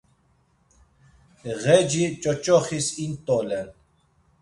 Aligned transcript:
Ğeci 1.61 2.03
ç̌oç̌oxis 2.21 2.87
int̆olen. 3.05 3.67